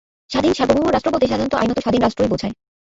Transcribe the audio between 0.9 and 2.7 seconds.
রাষ্ট্র বলতে সাধারণত আইনত স্বাধীন রাষ্ট্রই বোঝায়।